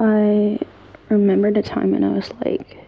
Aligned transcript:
I 0.00 0.60
remember 1.08 1.50
the 1.50 1.62
time 1.62 1.90
when 1.90 2.04
I 2.04 2.10
was 2.10 2.30
like 2.44 2.78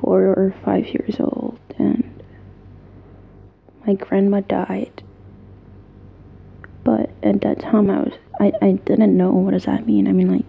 four 0.00 0.20
or 0.20 0.54
five 0.62 0.86
years 0.86 1.16
old 1.18 1.58
and 1.78 2.22
my 3.86 3.94
grandma 3.94 4.40
died. 4.40 5.02
But 6.84 7.10
at 7.22 7.40
that 7.40 7.60
time 7.60 7.88
I 7.88 8.00
was 8.00 8.12
I, 8.38 8.52
I 8.60 8.72
didn't 8.72 9.16
know 9.16 9.30
what 9.30 9.52
does 9.52 9.64
that 9.64 9.86
mean. 9.86 10.08
I 10.08 10.12
mean 10.12 10.30
like 10.30 10.46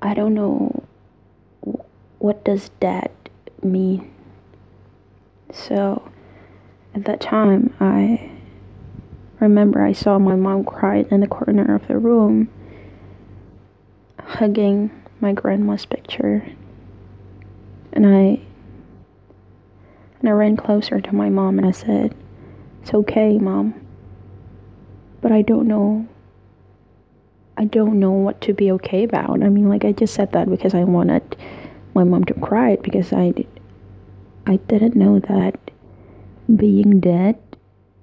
I 0.00 0.14
don't 0.14 0.34
know 0.34 0.84
what 2.18 2.44
does 2.44 2.70
that 2.78 3.10
mean. 3.64 4.12
So 5.52 6.08
at 6.94 7.04
that 7.06 7.20
time 7.20 7.74
I 7.80 8.30
remember 9.40 9.82
I 9.82 9.92
saw 9.92 10.20
my 10.20 10.36
mom 10.36 10.64
cry 10.64 11.04
in 11.10 11.20
the 11.20 11.26
corner 11.26 11.74
of 11.74 11.88
the 11.88 11.98
room 11.98 12.48
hugging 14.34 14.90
my 15.20 15.32
grandma's 15.32 15.86
picture 15.86 16.46
and 17.92 18.06
I 18.06 18.40
and 20.20 20.28
I 20.28 20.32
ran 20.32 20.56
closer 20.56 21.00
to 21.00 21.14
my 21.14 21.28
mom 21.28 21.58
and 21.58 21.66
I 21.66 21.70
said, 21.70 22.14
It's 22.82 22.94
okay, 22.94 23.38
mom. 23.38 23.74
But 25.20 25.32
I 25.32 25.42
don't 25.42 25.68
know 25.68 26.06
I 27.56 27.64
don't 27.64 28.00
know 28.00 28.10
what 28.10 28.40
to 28.42 28.52
be 28.52 28.72
okay 28.72 29.04
about. 29.04 29.42
I 29.42 29.48
mean 29.48 29.68
like 29.68 29.84
I 29.84 29.92
just 29.92 30.14
said 30.14 30.32
that 30.32 30.50
because 30.50 30.74
I 30.74 30.84
wanted 30.84 31.36
my 31.94 32.04
mom 32.04 32.24
to 32.24 32.34
cry 32.34 32.76
because 32.76 33.12
I 33.12 33.32
I 34.46 34.56
didn't 34.56 34.96
know 34.96 35.20
that 35.20 35.58
being 36.56 37.00
dead 37.00 37.38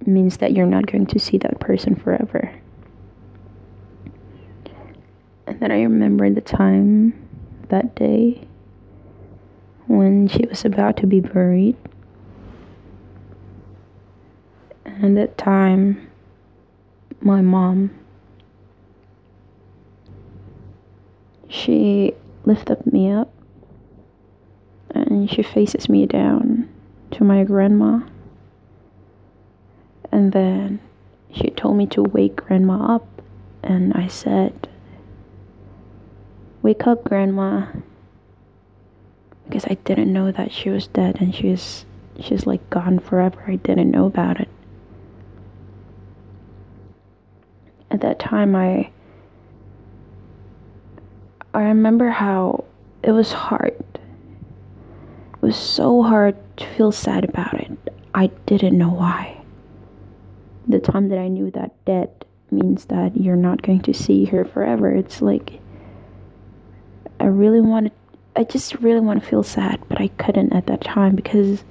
means 0.05 0.37
that 0.37 0.53
you're 0.53 0.65
not 0.65 0.87
going 0.87 1.05
to 1.07 1.19
see 1.19 1.37
that 1.39 1.59
person 1.59 1.95
forever. 1.95 2.51
And 5.47 5.59
then 5.59 5.71
I 5.71 5.81
remember 5.81 6.29
the 6.29 6.41
time 6.41 7.13
that 7.69 7.95
day 7.95 8.47
when 9.87 10.27
she 10.27 10.45
was 10.45 10.63
about 10.65 10.97
to 10.97 11.07
be 11.07 11.19
buried. 11.19 11.75
And 14.85 15.17
at 15.17 15.37
that 15.37 15.37
time, 15.37 16.09
my 17.21 17.41
mom, 17.41 17.91
she 21.47 22.13
lifted 22.45 22.91
me 22.91 23.11
up 23.11 23.33
and 24.93 25.29
she 25.29 25.43
faces 25.43 25.89
me 25.89 26.05
down 26.05 26.69
to 27.11 27.23
my 27.23 27.43
grandma. 27.43 28.01
And 30.11 30.31
then 30.33 30.79
she 31.33 31.49
told 31.49 31.77
me 31.77 31.87
to 31.87 32.03
wake 32.03 32.35
grandma 32.35 32.95
up, 32.95 33.21
and 33.63 33.93
I 33.93 34.07
said, 34.07 34.60
Wake 36.61 36.85
up, 36.85 37.03
grandma. 37.03 37.67
Because 39.45 39.65
I 39.65 39.75
didn't 39.83 40.13
know 40.13 40.31
that 40.31 40.51
she 40.51 40.69
was 40.69 40.87
dead 40.87 41.17
and 41.19 41.33
she's 41.33 41.85
she's 42.19 42.45
like 42.45 42.69
gone 42.69 42.99
forever. 42.99 43.43
I 43.47 43.55
didn't 43.55 43.91
know 43.91 44.05
about 44.05 44.39
it. 44.39 44.49
At 47.89 48.01
that 48.01 48.19
time 48.19 48.55
I 48.55 48.91
I 51.53 51.63
remember 51.63 52.09
how 52.09 52.63
it 53.03 53.11
was 53.11 53.33
hard. 53.33 53.83
It 55.33 55.41
was 55.41 55.57
so 55.57 56.01
hard 56.03 56.37
to 56.57 56.65
feel 56.67 56.91
sad 56.91 57.25
about 57.25 57.55
it. 57.55 57.71
I 58.13 58.27
didn't 58.45 58.77
know 58.77 58.91
why 58.91 59.41
the 60.67 60.79
time 60.79 61.09
that 61.09 61.19
I 61.19 61.27
knew 61.27 61.51
that 61.51 61.85
dead 61.85 62.25
means 62.49 62.85
that 62.85 63.17
you're 63.17 63.35
not 63.35 63.61
going 63.61 63.81
to 63.81 63.93
see 63.93 64.25
her 64.25 64.45
forever. 64.45 64.91
It's 64.91 65.21
like 65.21 65.59
I 67.21 67.25
really 67.25 67.61
wanted 67.61 67.91
I 68.35 68.45
just 68.45 68.75
really 68.75 68.99
want 68.99 69.21
to 69.21 69.29
feel 69.29 69.43
sad, 69.43 69.79
but 69.89 70.01
I 70.01 70.07
couldn't 70.07 70.53
at 70.53 70.65
that 70.67 70.81
time 70.81 71.15
because 71.15 71.63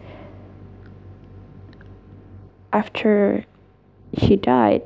after 2.72 3.44
she 4.16 4.36
died, 4.36 4.82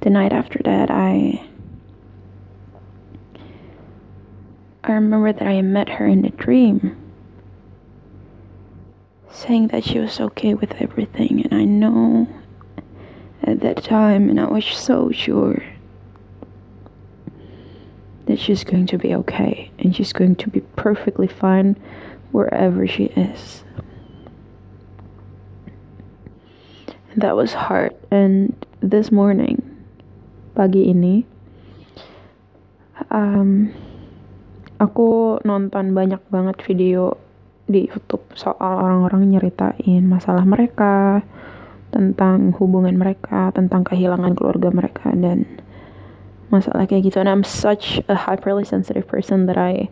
the 0.00 0.10
night 0.10 0.34
after 0.34 0.60
that, 0.64 0.90
I 0.90 1.46
I 4.82 4.92
remember 4.92 5.32
that 5.32 5.48
I 5.48 5.62
met 5.62 5.88
her 5.88 6.06
in 6.06 6.26
a 6.26 6.30
dream 6.30 6.94
saying 9.30 9.68
that 9.68 9.84
she 9.84 9.98
was 9.98 10.20
okay 10.20 10.52
with 10.52 10.72
everything, 10.74 11.42
and 11.42 11.54
I 11.54 11.64
know 11.64 12.28
at 13.44 13.60
that 13.60 13.82
time, 13.82 14.28
and 14.28 14.38
I 14.38 14.46
was 14.46 14.66
so 14.66 15.10
sure 15.10 15.62
that 18.26 18.38
she's 18.38 18.64
going 18.64 18.86
to 18.88 18.98
be 18.98 19.14
okay 19.14 19.70
and 19.78 19.94
she's 19.94 20.12
going 20.12 20.36
to 20.36 20.48
be 20.48 20.60
perfectly 20.76 21.28
fine 21.28 21.76
wherever 22.32 22.86
she 22.86 23.12
is. 23.14 23.64
And 27.12 27.22
that 27.22 27.36
was 27.36 27.54
hard, 27.54 27.94
and 28.10 28.50
this 28.82 29.14
morning, 29.14 29.62
pagi 30.58 30.90
ini, 30.90 31.22
um, 33.14 33.70
aku 34.82 35.38
nonton 35.46 35.94
banyak 35.94 36.18
banget 36.34 36.58
video 36.66 37.14
di 37.70 37.86
YouTube 37.86 38.26
soal 38.34 38.82
orang-orang 38.82 39.30
nyeritain 39.30 40.10
masalah 40.10 40.42
mereka, 40.42 41.22
tentang 41.94 42.50
hubungan 42.58 42.98
mereka, 42.98 43.54
tentang 43.54 43.86
kehilangan 43.86 44.34
keluarga 44.34 44.74
mereka 44.74 45.14
dan 45.14 45.46
masalah 46.50 46.88
kayak 46.88 47.04
gitu. 47.08 47.20
And 47.20 47.28
I'm 47.28 47.44
such 47.44 48.00
a 48.08 48.14
hyperly 48.14 48.66
sensitive 48.66 49.06
person 49.06 49.46
that 49.46 49.56
I 49.56 49.88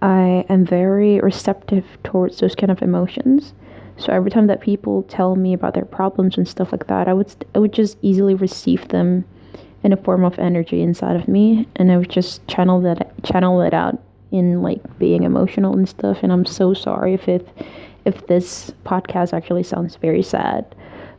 I 0.00 0.44
am 0.48 0.64
very 0.64 1.20
receptive 1.20 1.84
towards 2.04 2.40
those 2.40 2.54
kind 2.54 2.72
of 2.72 2.80
emotions. 2.82 3.52
So 3.96 4.12
every 4.12 4.30
time 4.30 4.48
that 4.48 4.60
people 4.60 5.04
tell 5.06 5.36
me 5.36 5.54
about 5.54 5.74
their 5.74 5.84
problems 5.84 6.36
and 6.36 6.48
stuff 6.48 6.72
like 6.72 6.88
that, 6.88 7.06
I 7.06 7.14
would 7.14 7.30
I 7.54 7.58
would 7.58 7.72
just 7.72 7.98
easily 8.02 8.34
receive 8.34 8.88
them 8.88 9.24
in 9.84 9.92
a 9.92 10.00
form 10.00 10.24
of 10.24 10.38
energy 10.38 10.80
inside 10.80 11.16
of 11.16 11.28
me, 11.28 11.68
and 11.76 11.92
I 11.92 11.98
would 11.98 12.08
just 12.08 12.46
channel 12.48 12.80
that 12.82 13.12
channel 13.22 13.60
it 13.60 13.74
out 13.74 14.00
in 14.34 14.62
like 14.62 14.82
being 14.98 15.22
emotional 15.22 15.72
and 15.74 15.88
stuff 15.88 16.18
and 16.22 16.32
i'm 16.32 16.44
so 16.44 16.74
sorry 16.74 17.14
if 17.14 17.28
it 17.28 17.46
if 18.04 18.26
this 18.26 18.72
podcast 18.84 19.32
actually 19.32 19.62
sounds 19.62 19.94
very 19.96 20.22
sad 20.22 20.66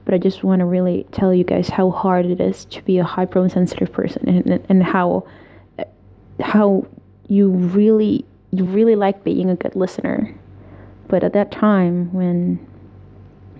but 0.06 0.14
i 0.14 0.18
just 0.18 0.44
want 0.44 0.60
to 0.60 0.66
really 0.66 1.06
tell 1.12 1.34
you 1.34 1.44
guys 1.44 1.68
how 1.68 1.92
hard 1.92 2.26
it 2.26 2.40
is 2.40 2.66
to 2.66 2.82
be 2.84 2.98
a 2.98 3.04
hyper 3.04 3.48
sensitive 3.50 3.92
person 3.92 4.28
and, 4.28 4.66
and 4.70 4.84
how 4.84 5.26
how 6.42 6.86
you 7.28 7.50
really 7.50 8.26
you 8.52 8.64
really 8.64 8.96
like 8.96 9.24
being 9.24 9.50
a 9.50 9.56
good 9.56 9.76
listener. 9.76 10.34
But 11.08 11.24
at 11.24 11.34
that 11.34 11.52
time 11.52 12.12
when 12.14 12.66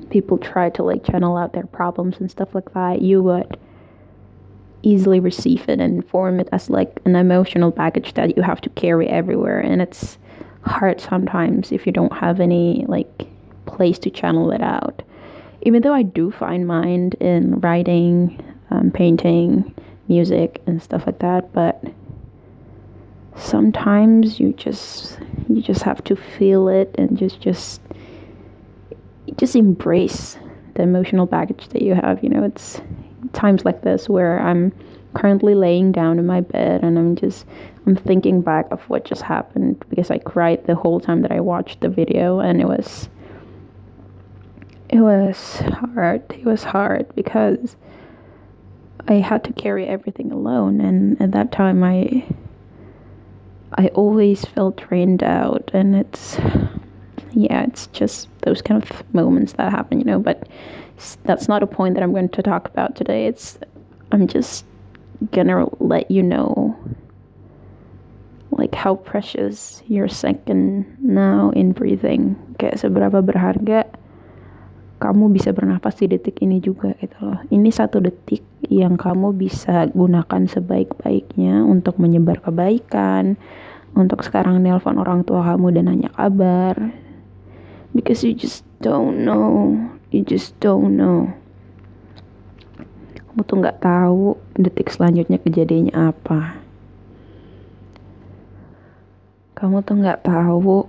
people 0.10 0.38
try 0.38 0.70
to 0.70 0.84
like 0.84 1.04
channel 1.04 1.38
out 1.38 1.54
their 1.54 1.66
problems 1.66 2.18
and 2.20 2.30
stuff 2.30 2.54
like 2.54 2.74
that 2.74 3.02
you 3.02 3.24
would 3.24 3.58
easily 4.84 5.20
receive 5.20 5.68
it 5.68 5.80
and 5.80 6.08
form 6.08 6.40
it 6.40 6.48
as 6.52 6.70
like 6.70 7.00
an 7.06 7.16
emotional 7.16 7.72
baggage 7.72 8.14
that 8.14 8.38
you 8.38 8.44
have 8.44 8.62
to 8.62 8.70
carry 8.72 9.08
everywhere. 9.08 9.60
And 9.60 9.82
it's 9.82 10.18
hard 10.62 11.02
sometimes 11.02 11.72
if 11.72 11.86
you 11.86 11.92
don't 11.92 12.14
have 12.14 12.40
any 12.40 12.86
like 12.88 13.28
place 13.66 13.98
to 14.00 14.10
channel 14.10 14.52
it 14.52 14.62
out 14.62 15.02
even 15.66 15.82
though 15.82 15.94
i 15.94 16.04
do 16.04 16.32
find 16.32 16.66
mind 16.66 17.16
in 17.16 17.60
writing 17.60 18.42
um, 18.72 18.90
painting 18.92 19.74
music 20.08 20.62
and 20.66 20.82
stuff 20.82 21.06
like 21.06 21.20
that 21.20 21.52
but 21.54 21.84
sometimes 23.36 24.40
you 24.40 24.54
just 24.54 25.20
you 25.50 25.62
just 25.62 25.84
have 25.84 26.04
to 26.04 26.16
feel 26.16 26.68
it 26.68 26.94
and 26.98 27.18
just 27.18 27.40
just 27.42 27.82
just 29.38 29.56
embrace 29.56 30.38
the 30.76 30.84
emotional 30.84 31.26
baggage 31.26 31.68
that 31.70 31.82
you 31.82 31.96
have 31.96 32.24
you 32.24 32.30
know? 32.30 32.44
It's 32.44 32.82
times 33.34 33.66
like 33.66 33.82
this 33.82 34.08
where 34.08 34.40
I'm 34.40 34.72
currently 35.14 35.56
laying 35.56 35.92
down 35.92 36.20
in 36.20 36.26
my 36.26 36.42
bed 36.42 36.84
and 36.84 36.98
I'm 36.98 37.16
just 37.16 37.46
I'm 37.86 37.96
thinking 37.96 38.42
back 38.42 38.68
of 38.72 38.82
what 38.90 39.06
just 39.06 39.22
happened 39.22 39.84
because 39.90 40.12
I 40.12 40.18
cried 40.20 40.66
the 40.66 40.76
whole 40.76 41.00
time 41.00 41.22
that 41.22 41.32
I 41.32 41.40
watched 41.40 41.82
the 41.82 41.90
video 41.90 42.40
and 42.40 42.62
it 42.62 42.68
was 42.68 43.10
it 44.90 45.02
was 45.02 45.60
hard. 45.60 46.24
It 46.32 46.46
was 46.46 46.64
hard 46.64 47.14
because 47.16 47.76
I 49.08 49.16
had 49.16 49.44
to 49.46 49.54
carry 49.54 49.86
everything 49.88 50.32
alone 50.32 50.82
and 50.82 51.22
at 51.22 51.32
that 51.32 51.52
time 51.52 51.84
I 51.84 52.26
I 53.78 53.88
always 53.90 54.46
felt 54.46 54.78
drained 54.78 55.24
out 55.24 55.70
and 55.74 55.96
it's 55.96 56.40
yeah, 57.34 57.64
it's 57.64 57.88
just 57.88 58.30
those 58.44 58.62
kind 58.62 58.82
of 58.82 59.14
moments 59.14 59.54
that 59.54 59.72
happen, 59.72 60.00
you 60.00 60.06
know, 60.06 60.20
but 60.20 60.48
that's 61.24 61.50
not 61.50 61.62
a 61.62 61.68
point 61.68 61.96
that 61.96 62.04
I'm 62.04 62.14
going 62.14 62.30
to 62.30 62.42
talk 62.42 62.68
about 62.68 62.96
today. 62.96 63.28
It's 63.28 63.60
I'm 64.12 64.28
just 64.28 64.66
gonna 65.32 65.68
let 65.80 66.10
you 66.10 66.24
know 66.24 66.78
like 68.52 68.74
how 68.74 68.96
precious 68.96 69.84
your 69.88 70.08
second 70.08 70.86
now 71.02 71.52
in 71.52 71.74
breathing. 71.74 72.36
Kayak 72.60 72.80
seberapa 72.80 73.20
berharga 73.20 73.84
kamu 74.96 75.28
bisa 75.36 75.52
bernafas 75.52 76.00
di 76.00 76.08
detik 76.08 76.40
ini 76.40 76.64
juga 76.64 76.96
gitu 77.04 77.20
loh. 77.20 77.40
Ini 77.52 77.68
satu 77.68 78.00
detik 78.00 78.42
yang 78.72 78.96
kamu 78.96 79.36
bisa 79.36 79.92
gunakan 79.92 80.48
sebaik-baiknya 80.48 81.62
untuk 81.68 82.00
menyebar 82.00 82.40
kebaikan, 82.40 83.36
untuk 83.96 84.24
sekarang 84.24 84.64
nelpon 84.64 84.96
orang 84.96 85.28
tua 85.28 85.44
kamu 85.44 85.76
dan 85.76 85.92
nanya 85.92 86.10
kabar. 86.16 86.76
Because 87.96 88.24
you 88.24 88.36
just 88.36 88.68
don't 88.80 89.24
know, 89.24 89.76
you 90.12 90.24
just 90.24 90.56
don't 90.64 90.96
know. 91.00 91.32
Kamu 93.20 93.40
tuh 93.44 93.58
nggak 93.60 93.80
tahu 93.84 94.40
detik 94.56 94.92
selanjutnya 94.92 95.40
kejadiannya 95.44 95.96
apa. 95.96 96.60
Kamu 99.56 99.84
tuh 99.84 99.96
nggak 100.00 100.28
tahu 100.28 100.88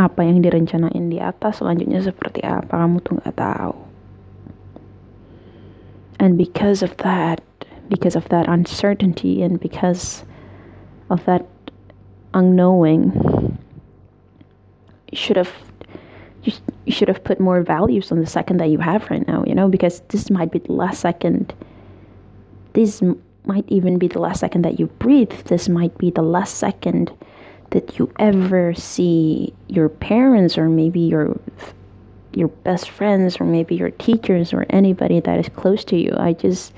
apa 0.00 0.24
yang 0.24 0.40
direncanain 0.40 1.12
di 1.12 1.20
atas 1.20 1.60
selanjutnya 1.60 2.00
seperti 2.00 2.40
apa. 2.44 2.72
Kamu 2.72 3.04
tuh 3.04 3.20
nggak 3.20 3.36
tahu. 3.36 3.76
And 6.22 6.38
because 6.38 6.86
of 6.86 6.96
that, 7.02 7.42
because 7.90 8.14
of 8.14 8.28
that 8.30 8.46
uncertainty 8.46 9.42
and 9.42 9.58
because 9.58 10.22
of 11.10 11.24
that 11.26 11.44
unknowing, 12.32 13.10
you 15.10 15.18
should 15.18 15.36
have 15.36 15.52
you, 16.44 16.52
you 16.86 16.92
should 16.92 17.08
have 17.08 17.22
put 17.22 17.40
more 17.40 17.62
values 17.62 18.10
on 18.10 18.20
the 18.20 18.26
second 18.26 18.58
that 18.58 18.70
you 18.70 18.78
have 18.78 19.10
right 19.10 19.26
now, 19.26 19.44
you 19.46 19.54
know, 19.54 19.68
because 19.68 20.00
this 20.08 20.30
might 20.30 20.50
be 20.50 20.58
the 20.58 20.72
last 20.72 21.00
second. 21.00 21.54
This 22.72 23.02
might 23.44 23.66
even 23.68 23.98
be 23.98 24.08
the 24.08 24.18
last 24.18 24.40
second 24.40 24.62
that 24.62 24.78
you 24.78 24.86
breathe. 24.98 25.32
This 25.46 25.68
might 25.68 25.96
be 25.98 26.10
the 26.10 26.22
last 26.22 26.56
second 26.56 27.12
that 27.72 27.98
you 27.98 28.10
ever 28.18 28.74
see 28.74 29.52
your 29.68 29.88
parents 29.88 30.56
or 30.56 30.68
maybe 30.68 31.00
your 31.00 31.38
your 32.34 32.48
best 32.48 32.90
friends 32.90 33.40
or 33.40 33.44
maybe 33.44 33.74
your 33.74 33.90
teachers 33.90 34.52
or 34.52 34.64
anybody 34.70 35.20
that 35.20 35.38
is 35.38 35.48
close 35.50 35.84
to 35.84 35.96
you. 35.96 36.14
I 36.16 36.32
just 36.32 36.72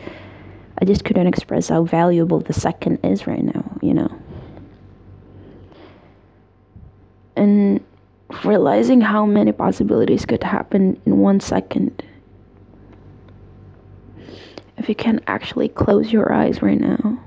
I 0.80 0.84
just 0.84 1.04
couldn't 1.04 1.26
express 1.26 1.68
how 1.68 1.84
valuable 1.84 2.40
the 2.40 2.52
second 2.52 2.98
is 3.04 3.26
right 3.26 3.44
now, 3.44 3.78
you 3.80 3.94
know. 3.94 4.10
And 7.36 7.84
realizing 8.44 9.00
how 9.00 9.26
many 9.26 9.52
possibilities 9.52 10.24
could 10.26 10.42
happen 10.42 11.00
in 11.06 11.18
one 11.18 11.40
second. 11.40 12.02
If 14.76 14.88
you 14.88 14.94
can 14.94 15.20
actually 15.26 15.68
close 15.68 16.12
your 16.12 16.32
eyes 16.32 16.62
right 16.62 16.80
now. 16.80 17.20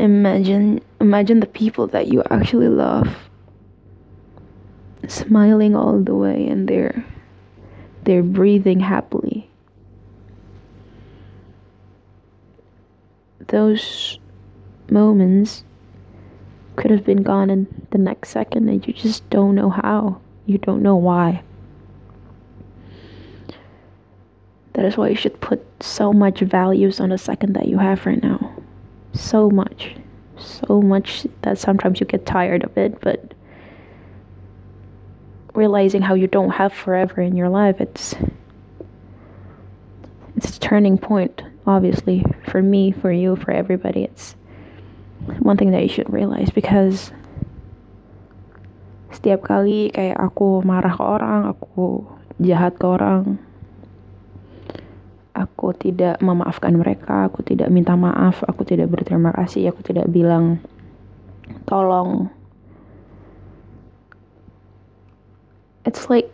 Imagine 0.00 0.80
imagine 0.98 1.40
the 1.40 1.46
people 1.46 1.86
that 1.88 2.08
you 2.08 2.22
actually 2.30 2.68
love 2.68 3.06
smiling 5.06 5.76
all 5.76 6.00
the 6.00 6.14
way 6.14 6.46
and 6.46 6.66
they're 6.66 7.04
they're 8.04 8.22
breathing 8.22 8.80
happily. 8.80 9.50
Those 13.48 14.18
moments 14.90 15.64
could 16.76 16.90
have 16.90 17.04
been 17.04 17.22
gone 17.22 17.50
in 17.50 17.66
the 17.90 17.98
next 17.98 18.30
second 18.30 18.70
and 18.70 18.86
you 18.86 18.94
just 18.94 19.28
don't 19.28 19.54
know 19.54 19.68
how. 19.68 20.18
You 20.46 20.56
don't 20.56 20.82
know 20.82 20.96
why. 20.96 21.42
That 24.72 24.86
is 24.86 24.96
why 24.96 25.08
you 25.08 25.16
should 25.16 25.38
put 25.42 25.62
so 25.82 26.10
much 26.14 26.40
values 26.40 27.00
on 27.00 27.10
the 27.10 27.18
second 27.18 27.52
that 27.52 27.68
you 27.68 27.76
have 27.76 28.06
right 28.06 28.22
now. 28.22 28.49
So 29.12 29.50
much. 29.50 29.96
So 30.38 30.80
much 30.80 31.26
that 31.42 31.58
sometimes 31.58 32.00
you 32.00 32.06
get 32.06 32.24
tired 32.24 32.64
of 32.64 32.76
it, 32.78 33.00
but 33.00 33.34
realizing 35.54 36.02
how 36.02 36.14
you 36.14 36.26
don't 36.26 36.50
have 36.50 36.72
forever 36.72 37.20
in 37.20 37.36
your 37.36 37.48
life 37.48 37.80
it's 37.80 38.14
it's 40.36 40.56
a 40.56 40.60
turning 40.60 40.96
point 40.96 41.42
obviously 41.66 42.24
for 42.46 42.62
me 42.62 42.92
for 42.92 43.12
you 43.12 43.36
for 43.36 43.50
everybody 43.50 44.04
it's 44.04 44.36
one 45.40 45.56
thing 45.56 45.70
that 45.70 45.82
you 45.82 45.88
should 45.88 46.10
realize 46.12 46.50
because 46.50 47.12
setiap 49.10 49.42
kali 49.42 49.90
kayak 49.90 50.16
aku 50.16 50.62
marah 50.62 50.94
ke 50.94 51.02
orang 51.02 51.50
aku 51.50 52.06
jahat 52.38 52.78
ke 52.78 52.86
orang 52.86 53.36
aku 55.40 55.72
tidak 55.72 56.20
memaafkan 56.20 56.76
mereka 56.76 57.32
aku 57.32 57.40
tidak 57.40 57.72
minta 57.72 57.96
maaf 57.96 58.44
aku 58.44 58.68
tidak 58.68 58.92
berterima 58.92 59.32
kasih 59.32 59.72
aku 59.72 59.80
tidak 59.80 60.04
bilang 60.12 60.60
tolong 61.64 62.28
it's 65.88 66.12
like 66.12 66.28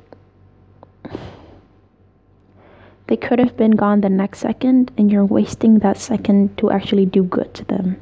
they 3.06 3.16
could 3.16 3.38
have 3.38 3.56
been 3.56 3.74
gone 3.78 4.02
the 4.02 4.10
next 4.10 4.42
second 4.42 4.90
and 4.98 5.10
you're 5.10 5.26
wasting 5.26 5.78
that 5.80 5.96
second 5.96 6.50
to 6.58 6.70
actually 6.70 7.06
do 7.06 7.22
good 7.22 7.52
to 7.54 7.62
them. 7.70 7.96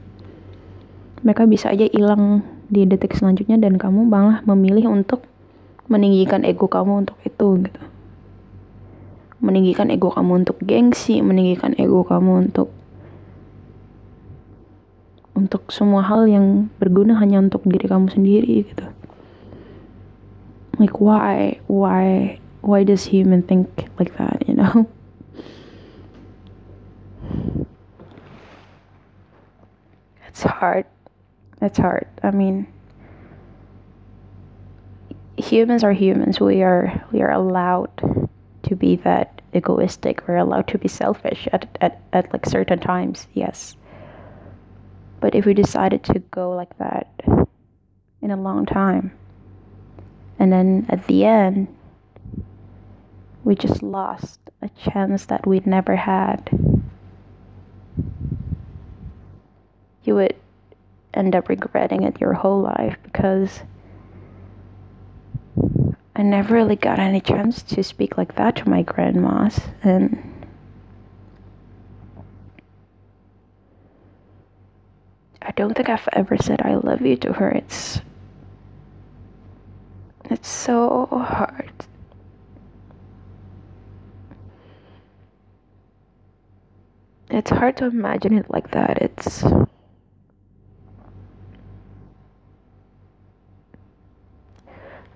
Mereka 1.24 1.48
bisa 1.48 1.72
aja 1.72 1.88
hilang 1.92 2.44
di 2.68 2.88
detik 2.88 3.16
selanjutnya 3.16 3.60
dan 3.60 3.76
kamu 3.76 4.08
malah 4.08 4.40
memilih 4.48 4.88
untuk 4.88 5.24
meninggikan 5.88 6.44
ego 6.44 6.68
kamu 6.68 7.04
untuk 7.04 7.16
itu 7.24 7.68
gitu. 7.68 7.80
Meninggikan 9.44 9.92
ego 9.92 10.08
kamu 10.08 10.40
untuk 10.40 10.56
gengsi, 10.64 11.20
meninggikan 11.20 11.76
ego 11.76 12.00
kamu 12.00 12.48
untuk 12.48 12.72
untuk 15.36 15.68
semua 15.68 16.00
hal 16.00 16.24
yang 16.30 16.70
berguna 16.80 17.18
hanya 17.20 17.42
untuk 17.42 17.60
diri 17.68 17.84
kamu 17.84 18.08
sendiri 18.08 18.64
gitu. 18.64 18.88
Like 20.80 20.96
why 20.96 21.60
why 21.68 22.38
why 22.64 22.88
does 22.88 23.04
human 23.04 23.44
think 23.44 23.68
like 24.00 24.16
that 24.16 24.40
you 24.48 24.56
know? 24.56 24.88
It's 30.32 30.42
hard. 30.42 30.86
It's 31.60 31.78
hard. 31.78 32.08
I 32.24 32.32
mean 32.32 32.66
humans 35.36 35.84
are 35.84 35.92
humans. 35.92 36.40
We 36.40 36.62
are 36.62 37.04
we 37.12 37.22
are 37.22 37.30
allowed 37.30 37.92
to 38.74 38.80
be 38.86 38.96
that 38.96 39.40
egoistic 39.54 40.26
we're 40.26 40.36
allowed 40.36 40.66
to 40.68 40.78
be 40.78 40.88
selfish 40.88 41.48
at, 41.52 41.78
at, 41.80 42.00
at 42.12 42.32
like 42.32 42.46
certain 42.46 42.78
times 42.78 43.26
yes 43.34 43.76
but 45.20 45.34
if 45.34 45.46
we 45.46 45.54
decided 45.54 46.02
to 46.02 46.18
go 46.30 46.50
like 46.50 46.76
that 46.78 47.08
in 48.20 48.30
a 48.30 48.36
long 48.36 48.66
time 48.66 49.12
and 50.38 50.52
then 50.52 50.86
at 50.88 51.06
the 51.06 51.24
end, 51.24 51.68
we 53.44 53.54
just 53.54 53.82
lost 53.82 54.40
a 54.62 54.68
chance 54.70 55.26
that 55.26 55.46
we'd 55.46 55.66
never 55.66 55.96
had. 55.96 56.50
You 60.02 60.16
would 60.16 60.34
end 61.12 61.36
up 61.36 61.48
regretting 61.48 62.02
it 62.02 62.20
your 62.20 62.32
whole 62.32 62.60
life 62.60 62.96
because 63.04 63.60
I 66.16 66.22
never 66.22 66.54
really 66.54 66.76
got 66.76 66.98
any 66.98 67.20
chance 67.20 67.62
to 67.62 67.82
speak 67.82 68.16
like 68.16 68.36
that 68.36 68.56
to 68.56 68.68
my 68.68 68.82
grandmas 68.82 69.58
and 69.82 70.34
I 75.42 75.50
don't 75.52 75.74
think 75.74 75.88
I've 75.88 76.08
ever 76.12 76.36
said 76.38 76.62
I 76.62 76.74
love 76.76 77.02
you 77.02 77.16
to 77.18 77.32
her. 77.34 77.50
It's 77.50 78.00
it's 80.30 80.48
so 80.48 81.06
hard. 81.06 81.70
It's 87.30 87.50
hard 87.50 87.76
to 87.78 87.86
imagine 87.86 88.38
it 88.38 88.50
like 88.50 88.70
that. 88.70 89.02
It's 89.02 89.44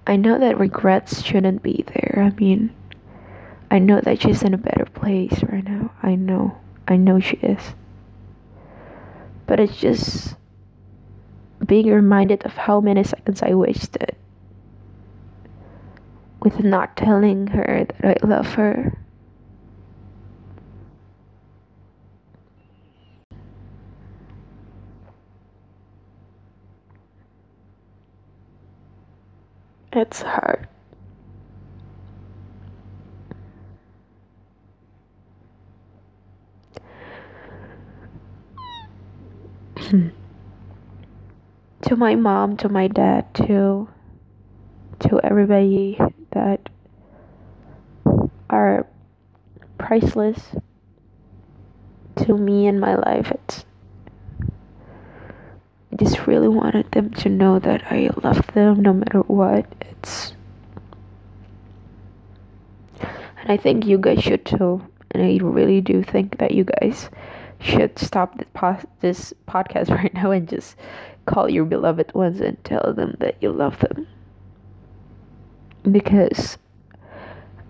I 0.08 0.16
know 0.16 0.38
that 0.38 0.58
regrets 0.58 1.22
shouldn't 1.22 1.62
be 1.62 1.84
there. 1.86 2.24
I 2.24 2.30
mean, 2.40 2.74
I 3.70 3.78
know 3.78 4.00
that 4.00 4.22
she's 4.22 4.42
in 4.42 4.54
a 4.54 4.58
better 4.58 4.86
place 4.86 5.42
right 5.42 5.62
now. 5.62 5.92
I 6.02 6.14
know. 6.14 6.56
I 6.88 6.96
know 6.96 7.20
she 7.20 7.36
is. 7.36 7.60
But 9.46 9.60
it's 9.60 9.76
just 9.76 10.34
being 11.66 11.92
reminded 11.92 12.46
of 12.46 12.54
how 12.54 12.80
many 12.80 13.04
seconds 13.04 13.42
I 13.42 13.52
wasted 13.52 14.16
with 16.40 16.64
not 16.64 16.96
telling 16.96 17.48
her 17.48 17.86
that 18.00 18.18
I 18.22 18.26
love 18.26 18.46
her. 18.54 18.96
It's 30.00 30.22
hard. 30.22 30.68
to 41.82 41.96
my 41.96 42.14
mom, 42.14 42.56
to 42.58 42.68
my 42.68 42.86
dad, 42.86 43.34
to 43.34 43.88
to 45.00 45.20
everybody 45.24 45.98
that 46.30 46.68
are 48.48 48.86
priceless 49.78 50.40
to 52.14 52.38
me 52.38 52.68
in 52.68 52.78
my 52.78 52.94
life. 52.94 53.32
It's 53.32 53.64
I 55.92 55.96
just 55.96 56.28
really 56.48 56.58
wanted 56.58 56.90
them 56.92 57.10
to 57.10 57.28
know 57.28 57.58
that 57.58 57.82
I 57.90 58.10
love 58.22 58.46
them 58.54 58.82
no 58.82 58.92
matter 58.92 59.20
what. 59.20 59.66
It's 59.80 60.32
and 63.00 63.50
I 63.52 63.56
think 63.56 63.86
you 63.86 63.98
guys 63.98 64.22
should 64.22 64.44
too. 64.44 64.82
And 65.12 65.22
I 65.22 65.38
really 65.42 65.80
do 65.80 66.02
think 66.02 66.38
that 66.38 66.52
you 66.52 66.64
guys 66.64 67.08
should 67.60 67.98
stop 67.98 68.36
this, 68.38 68.48
po- 68.52 68.88
this 69.00 69.32
podcast 69.46 69.90
right 69.96 70.12
now 70.14 70.30
and 70.30 70.48
just 70.48 70.76
call 71.26 71.48
your 71.48 71.64
beloved 71.64 72.12
ones 72.14 72.40
and 72.40 72.62
tell 72.64 72.92
them 72.94 73.16
that 73.20 73.36
you 73.40 73.52
love 73.52 73.78
them. 73.80 74.06
Because 75.90 76.58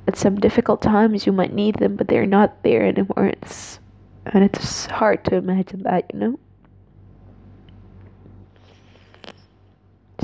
at 0.07 0.17
some 0.17 0.37
difficult 0.37 0.83
times 0.83 1.27
you 1.27 1.33
might 1.33 1.53
need 1.53 1.77
them, 1.77 1.97
but 1.97 2.09
they're 2.09 2.27
not 2.27 2.63
there 2.63 2.85
anymore. 2.85 3.27
It's 3.27 3.79
and 4.27 4.45
it's 4.45 4.87
hard 4.87 5.25
to 5.27 5.37
imagine 5.37 5.83
that, 5.85 6.11
you 6.13 6.19
know. 6.19 6.39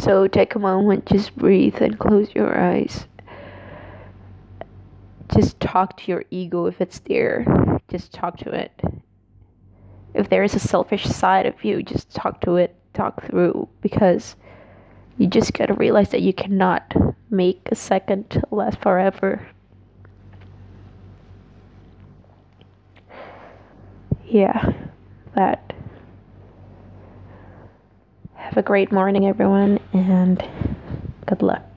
So 0.04 0.26
take 0.26 0.54
a 0.54 0.58
moment, 0.58 1.06
just 1.06 1.34
breathe 1.34 1.80
and 1.80 1.98
close 1.98 2.28
your 2.34 2.60
eyes. 2.60 3.06
Just 5.34 5.58
talk 5.60 5.96
to 5.96 6.12
your 6.12 6.24
ego 6.30 6.66
if 6.66 6.82
it's 6.82 6.98
there. 6.98 7.80
Just 7.90 8.12
talk 8.12 8.36
to 8.40 8.50
it. 8.50 8.82
If 10.12 10.28
there 10.28 10.42
is 10.44 10.54
a 10.54 10.58
selfish 10.58 11.06
side 11.06 11.46
of 11.46 11.64
you, 11.64 11.82
just 11.82 12.14
talk 12.14 12.42
to 12.42 12.56
it, 12.56 12.76
talk 12.92 13.24
through 13.24 13.66
because 13.80 14.36
you 15.16 15.26
just 15.26 15.54
got 15.54 15.66
to 15.66 15.74
realize 15.74 16.10
that 16.10 16.20
you 16.20 16.34
cannot 16.34 16.94
make 17.30 17.66
a 17.72 17.74
second 17.74 18.42
last 18.50 18.82
forever. 18.82 19.48
Yeah, 24.26 24.70
that. 25.34 25.73
Have 28.44 28.58
a 28.58 28.62
great 28.62 28.92
morning, 28.92 29.26
everyone, 29.26 29.80
and 29.94 30.40
good 31.26 31.40
luck. 31.40 31.73